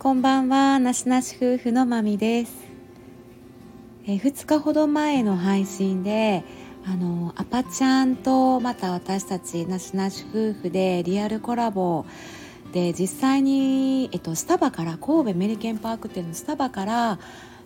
[0.00, 2.52] こんばんはなしなし夫婦のまみです。
[4.06, 6.42] え2日ほど前の配信で
[6.86, 12.06] あのアパちゃんとまた私たちなしなし夫婦でリアルコラボ
[12.72, 17.18] で実際に、えっと、スタバから神戸メリケンパーク店のスタバから、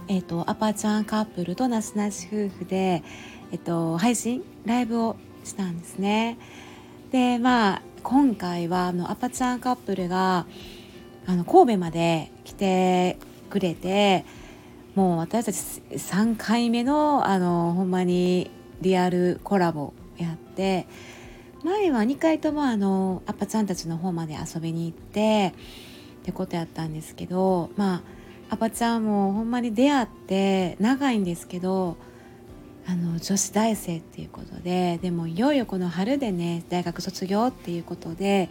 [0.08, 3.04] えっと、アパちゃんカップルとなしなし夫婦で、
[3.52, 5.14] えっと、配信ライブを
[5.44, 6.38] したんですね。
[7.12, 10.46] でまあ今回はあのアパちゃんカップルが
[11.26, 13.18] あの神戸まで来て
[13.50, 14.24] くれて
[14.94, 18.50] もう私たち3回目のあのほんまに
[18.80, 20.86] リアルコラボやって
[21.64, 25.54] 前は2回ともあのアッパちゃんたちの方まで遊びに行って
[26.20, 28.02] ってことやったんですけどまあ
[28.50, 31.96] アパちゃんもほんまに出会って長いんですけど
[32.86, 38.50] あの女子大生っていうことででもいよいよこの春でね大学卒業っていうことで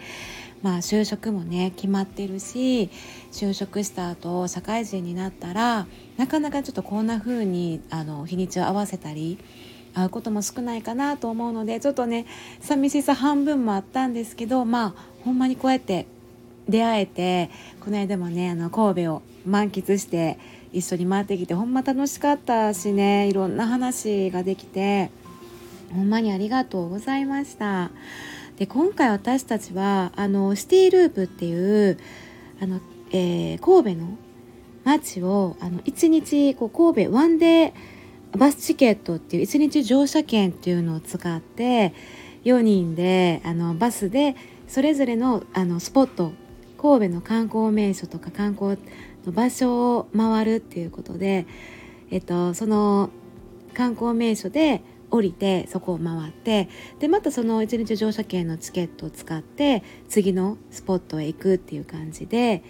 [0.63, 2.89] まあ就職もね決まってるし
[3.31, 5.85] 就職した後社会人になったら
[6.17, 9.37] なかなかちょっとこんな風にあに日にちを合わせたり
[9.93, 12.25] 会うことも少ないかなと思うのでちょっとね
[12.59, 16.07] 寂しさ半分もあったんですけどまあほんまにこうやって
[16.67, 20.39] 出会えてこの間もねあの神戸を満喫して
[20.71, 25.11] 一緒に回ってきてほんま楽しかったしねいろんな話ができて
[25.93, 27.91] ほんまにありがとうございました。
[28.57, 31.97] で今回私たちはあのシティループっていう
[32.61, 34.17] あの、えー、神戸の
[34.83, 41.93] 街をあの1日こう神戸ワンデーバスチケットっていう1日乗車券っていうのを使って
[42.45, 44.35] 4人であのバスで
[44.67, 46.33] それぞれのあのスポット
[46.83, 48.77] 神戸の観光名所とか観光
[49.25, 51.47] の場所を回るっていうことで、
[52.11, 53.09] えっと、その
[53.73, 56.67] 観光名所で降りてそこを回って
[56.99, 62.63] でまたその一日乗車券のチケットを使って次のスポットへ行くっていう感じで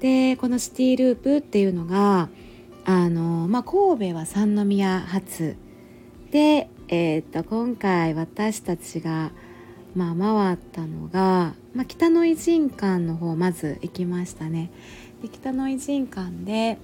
[0.00, 2.30] でこのシティループっていうのが
[2.86, 5.56] あの、まあ、神戸は三宮発
[6.30, 9.32] で、えー、っと今回私たちが、
[9.96, 14.70] まあ、回ったのが、まあ、北の偉人館の方まず行きましたね。
[15.22, 16.78] で北の偉人館で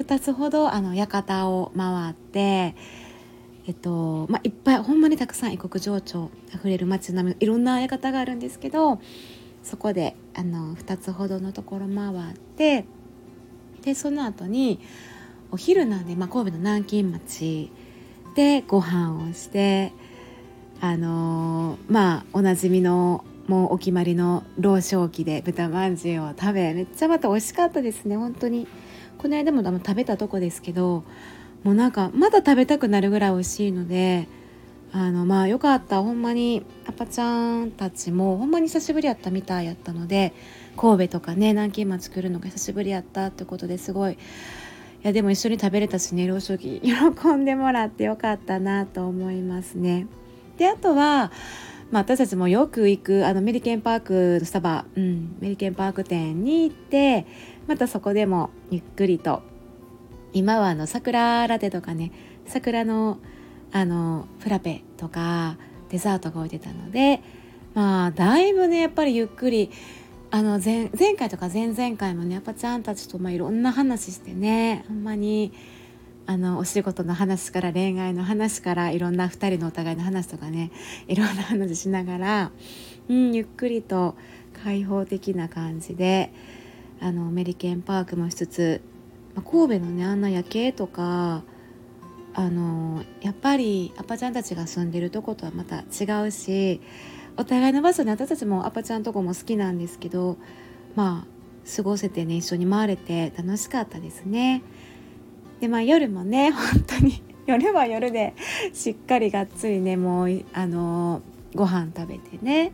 [0.00, 2.74] 2つほどあの館を回って
[3.68, 9.00] えっとまあ、いっぱいほんまにたくさん異国情緒あふれる街並みいろんな館があるんですけど
[9.64, 12.84] そこであの2つほどのところ回って
[13.82, 14.78] でその後に
[15.50, 17.72] お昼なんで、まあ、神戸の南京町
[18.36, 19.92] でご飯をして
[20.80, 28.66] あのー、まあおなじみのもうお決まりの老少期で豚まんじゅうを食べめっちゃまた美味しかったですね本当に。
[29.18, 31.02] この間も食べたとこですけど
[31.64, 34.28] もうなんかまだ食べたくなるぐらい美味しいので
[34.92, 36.02] あのまあよかった。
[36.02, 40.34] ほんまに赤ちゃんたちもほんまに久しぶりやったみたいやったので
[40.76, 44.12] 神戸とかね南京町来るのが久しぶりやったってことですごい。
[44.14, 44.16] い
[45.02, 50.06] やでも一緒に食べれたしね老将棋喜んでもらってよかったなと思いますね。
[50.56, 51.30] であとは、
[51.90, 57.26] まあ、私たちもよく行くあのメリケンパークのスタバ、うん、メリケンパーク店に行って
[57.66, 59.42] またそこでもゆっくりと
[60.32, 62.12] 今はあの桜ラテとかね
[62.46, 63.18] 桜の
[63.72, 65.58] あのフラペとか
[65.90, 67.20] デザートが置いてたので
[67.74, 69.70] まあだいぶねやっぱりゆっくり
[70.30, 75.52] あの前前回とか前々回もねやっぱちゃんたちとまあいろんな話してねほんまに
[76.26, 80.72] あのお仕事の話から恋愛の話からいろんな2人のお互いの話とかね
[81.06, 82.50] いろんな話しながら、
[83.08, 84.16] うん、ゆっくりと
[84.64, 86.32] 開放的な感じで
[87.00, 88.82] あのメリケンパークもしつつ
[89.36, 91.42] まあ、神戸のねあんな夜景とか
[92.34, 96.80] あのやっぱりアパちゃんたちが住んでるとことはまた違うし
[97.36, 100.38] お互いの場所で私たちもアパちゃんとこも好きなんですけど
[100.94, 104.62] まあ過ごせてね一緒に回れて楽しかったですね。
[105.60, 108.34] でまあ夜もね 本当に夜は夜で
[108.72, 111.22] しっかりがっつりねもうあの
[111.54, 112.72] ご飯食べてね、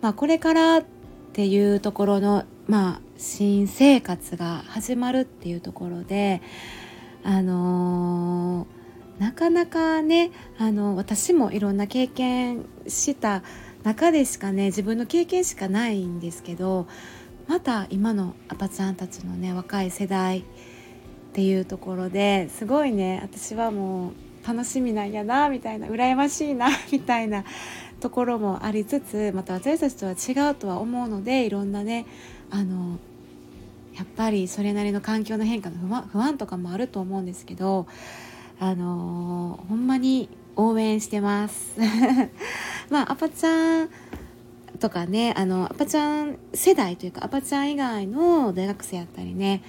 [0.00, 0.84] まあ、これからっ
[1.32, 6.40] ていうところのまあ新生活が始まるっていうところで
[7.24, 13.42] あのー、なかなかねあの私もいろんな経験した
[13.82, 16.86] 中でしかね自分の経験しかないんですけど
[17.48, 20.44] また今のアパちゃんたちのね若い世代
[21.28, 27.44] っていうところですごいね私はもう楽しみなんやなみたいな羨ましいなみたいな
[28.00, 32.06] ところもありつつまた私たちとは違うとは思うのでいろんなね
[32.50, 32.98] あの
[33.94, 37.86] やっぱりそれなりの環境の変化の不安不安とかもあると思うんですけど
[38.60, 41.78] あのほんまに応援してます。
[42.90, 43.90] まあアパちゃん
[44.80, 49.62] とかねあのアパちゃん世代というかアパちゃん以外の大学生やったりね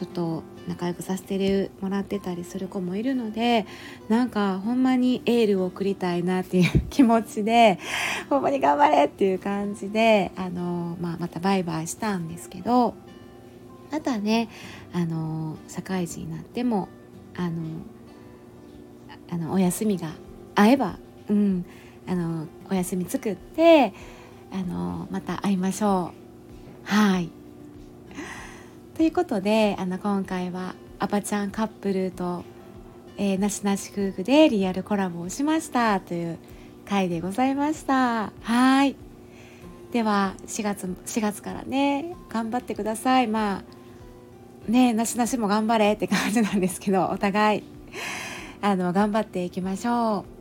[0.00, 3.66] ちょっと仲良くさせてもらってたりする子もいるので
[4.08, 7.78] なんかほんまにエールを送りたいなっていう 気持ちで
[8.30, 12.94] ほんまに頑張れっていう感じであの、まあ、またバイバイしたんですけど
[13.92, 14.48] またね
[14.94, 16.88] あの社会人になっても
[17.36, 17.60] あの
[19.30, 20.12] あのお休みが
[20.54, 20.98] 合えば、
[21.28, 21.66] うん、
[22.08, 23.92] あのお休み作って
[24.50, 26.12] あのまた会いましょ
[26.86, 26.90] う。
[26.90, 27.39] はい
[28.96, 32.44] ということであの今回はアパちゃんカップルと、
[33.16, 36.38] えー、なしなし夫婦でリアルコラボをしましたという
[36.84, 38.32] 回でございました。
[38.42, 38.96] はい。
[39.92, 43.26] では4月4月からね頑張ってください。
[43.26, 43.62] ま
[44.68, 47.62] あねなしなしも頑張れって感じなんですけどお互い
[48.60, 50.40] あの頑張っていきましょう。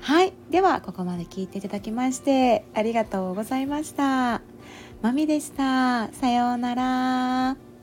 [0.00, 0.34] はい。
[0.50, 4.42] ではここまで聞いていただきましてありがとうございました。
[5.00, 6.12] まみでした。
[6.12, 7.73] さようなら。